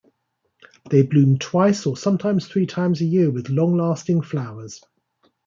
[0.89, 4.81] They bloom twice or sometimes three times a year with long lasting flowers.